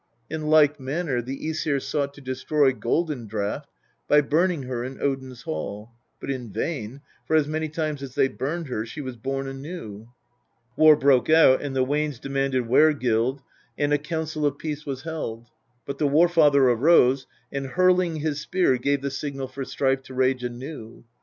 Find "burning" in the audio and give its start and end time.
4.21-4.63